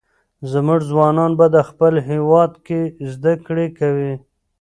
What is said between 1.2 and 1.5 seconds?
به